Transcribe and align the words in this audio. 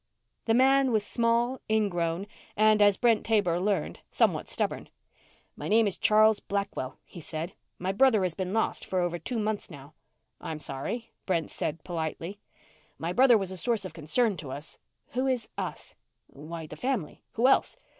The 0.45 0.55
man 0.55 0.91
was 0.91 1.05
small, 1.05 1.61
ingrown 1.69 2.25
and, 2.57 2.81
as 2.81 2.97
Brent 2.97 3.23
Taber 3.23 3.59
learned, 3.59 3.99
somewhat 4.09 4.49
stubborn. 4.49 4.89
"My 5.55 5.67
name 5.67 5.85
is 5.85 5.95
Charles 5.95 6.39
Blackwell," 6.39 6.97
he 7.05 7.19
said. 7.19 7.53
"My 7.77 7.91
brother 7.91 8.23
has 8.23 8.33
been 8.33 8.51
lost 8.51 8.83
for 8.83 8.99
over 8.99 9.19
two 9.19 9.37
months 9.37 9.69
now." 9.69 9.93
"I'm 10.39 10.57
sorry," 10.57 11.11
Brent 11.27 11.51
said 11.51 11.83
politely. 11.83 12.39
"My 12.97 13.13
brother 13.13 13.37
was 13.37 13.51
a 13.51 13.57
source 13.57 13.85
of 13.85 13.93
concern 13.93 14.37
to 14.37 14.49
us" 14.51 14.79
"Who 15.13 15.27
is 15.27 15.47
us?" 15.55 15.93
"Why, 16.25 16.65
the 16.65 16.75
family. 16.75 17.21
Who 17.33 17.47
else? 17.47 17.77